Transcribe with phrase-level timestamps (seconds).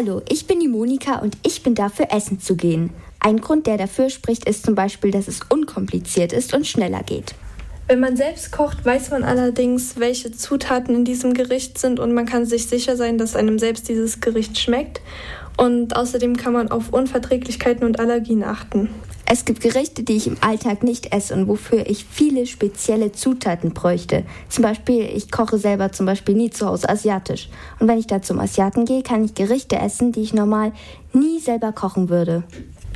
[0.00, 2.90] Hallo, ich bin die Monika und ich bin dafür, essen zu gehen.
[3.18, 7.34] Ein Grund, der dafür spricht, ist zum Beispiel, dass es unkompliziert ist und schneller geht.
[7.88, 12.26] Wenn man selbst kocht, weiß man allerdings, welche Zutaten in diesem Gericht sind und man
[12.26, 15.00] kann sich sicher sein, dass einem selbst dieses Gericht schmeckt.
[15.56, 18.90] Und außerdem kann man auf Unverträglichkeiten und Allergien achten.
[19.30, 23.74] Es gibt Gerichte, die ich im Alltag nicht esse und wofür ich viele spezielle Zutaten
[23.74, 24.24] bräuchte.
[24.48, 27.50] Zum Beispiel, ich koche selber zum Beispiel nie zu Hause asiatisch.
[27.78, 30.72] Und wenn ich da zum Asiaten gehe, kann ich Gerichte essen, die ich normal
[31.12, 32.44] nie selber kochen würde.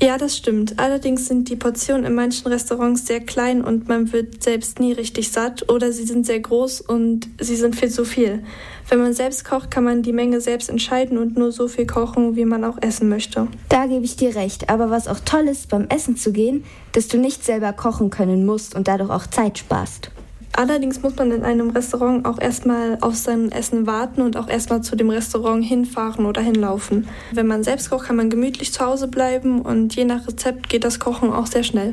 [0.00, 0.78] Ja, das stimmt.
[0.78, 5.32] Allerdings sind die Portionen in manchen Restaurants sehr klein und man wird selbst nie richtig
[5.32, 8.44] satt oder sie sind sehr groß und sie sind viel zu viel.
[8.88, 12.36] Wenn man selbst kocht, kann man die Menge selbst entscheiden und nur so viel kochen,
[12.36, 13.48] wie man auch essen möchte.
[13.68, 14.68] Da gebe ich dir recht.
[14.68, 18.44] Aber was auch toll ist, beim Essen zu gehen, dass du nicht selber kochen können
[18.44, 20.10] musst und dadurch auch Zeit sparst.
[20.56, 24.80] Allerdings muss man in einem Restaurant auch erstmal auf sein Essen warten und auch erstmal
[24.80, 27.06] zu dem Restaurant hinfahren oder hinlaufen.
[27.30, 30.84] Wenn man selbst kocht, kann man gemütlich zu Hause bleiben und je nach Rezept geht
[30.84, 31.92] das Kochen auch sehr schnell.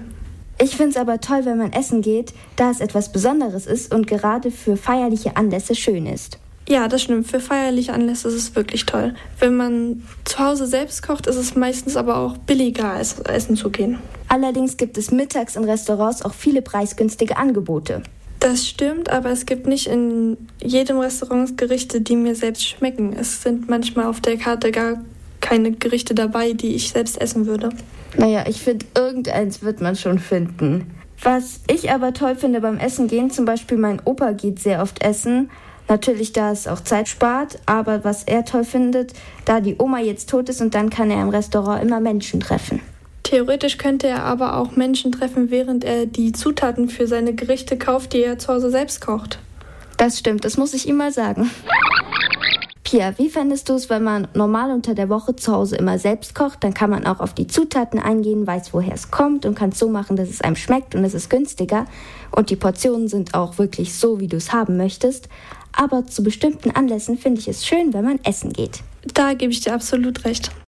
[0.62, 4.08] Ich finde es aber toll, wenn man essen geht, da es etwas Besonderes ist und
[4.08, 6.40] gerade für feierliche Anlässe schön ist.
[6.70, 7.28] Ja, das stimmt.
[7.28, 9.14] Für feierliche Anlässe ist es wirklich toll.
[9.40, 13.70] Wenn man zu Hause selbst kocht, ist es meistens aber auch billiger, als essen zu
[13.70, 14.00] gehen.
[14.30, 18.04] Allerdings gibt es mittags in Restaurants auch viele preisgünstige Angebote.
[18.44, 23.16] Das stimmt, aber es gibt nicht in jedem Restaurant Gerichte, die mir selbst schmecken.
[23.18, 25.02] Es sind manchmal auf der Karte gar
[25.40, 27.70] keine Gerichte dabei, die ich selbst essen würde.
[28.18, 30.94] Naja, ich finde, irgendeins wird man schon finden.
[31.22, 35.02] Was ich aber toll finde beim Essen gehen, zum Beispiel mein Opa geht sehr oft
[35.02, 35.50] essen.
[35.88, 39.14] Natürlich, da es auch Zeit spart, aber was er toll findet,
[39.46, 42.82] da die Oma jetzt tot ist und dann kann er im Restaurant immer Menschen treffen.
[43.34, 48.14] Theoretisch könnte er aber auch Menschen treffen, während er die Zutaten für seine Gerichte kauft,
[48.14, 49.40] die er zu Hause selbst kocht.
[49.98, 51.50] Das stimmt, das muss ich ihm mal sagen.
[52.84, 56.36] Pia, wie fändest du es, wenn man normal unter der Woche zu Hause immer selbst
[56.36, 56.64] kocht?
[56.64, 59.80] Dann kann man auch auf die Zutaten eingehen, weiß, woher es kommt und kann es
[59.80, 61.88] so machen, dass es einem schmeckt und es ist günstiger.
[62.30, 65.28] Und die Portionen sind auch wirklich so, wie du es haben möchtest.
[65.72, 68.82] Aber zu bestimmten Anlässen finde ich es schön, wenn man essen geht.
[69.16, 70.52] Da gebe ich dir absolut recht.